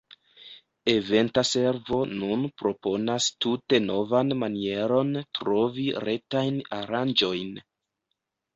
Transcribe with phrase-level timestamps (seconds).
[0.93, 7.57] Eventa Servo nun proponas tute novan manieron trovi retajn aranĝojn.